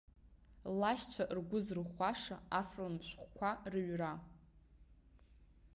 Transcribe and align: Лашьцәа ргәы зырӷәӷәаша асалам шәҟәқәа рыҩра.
Лашьцәа 0.79 1.23
ргәы 1.37 1.59
зырӷәӷәаша 1.65 2.37
асалам 2.59 2.95
шәҟәқәа 3.07 3.49
рыҩра. 3.71 4.13